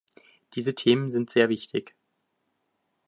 [0.55, 1.93] Diese Themen sind sehr wichtig.